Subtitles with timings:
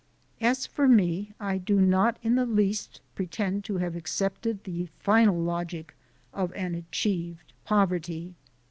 [0.41, 5.37] As for me, I do not in the least pretend to have accepted the final
[5.39, 5.93] logic
[6.33, 8.33] of an achieved poverty.